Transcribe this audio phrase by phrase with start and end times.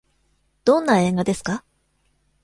[0.65, 1.63] どんな映画ですか。